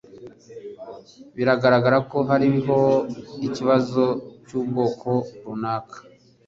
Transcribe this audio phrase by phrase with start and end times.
[1.35, 2.77] Biragaragara ko hariho
[3.47, 4.03] ikibazo
[4.45, 5.09] cyubwoko
[5.43, 5.97] runaka.